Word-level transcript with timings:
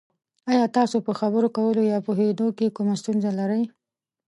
ایا 0.51 0.63
تاسو 0.77 0.97
په 1.07 1.11
خبرو 1.19 1.47
کولو 1.57 1.81
یا 1.91 1.97
پوهیدو 2.05 2.47
کې 2.57 2.73
کومه 2.75 2.95
ستونزه 3.01 3.29
لرئ؟ 3.39 3.63